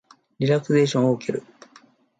[0.39, 1.43] リラクゼーションを受ける